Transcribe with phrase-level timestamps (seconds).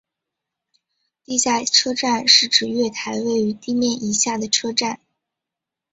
[1.23, 4.99] 地下车站是指月台位于地面以下的车站。